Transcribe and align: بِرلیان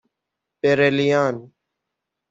بِرلیان 0.61 1.51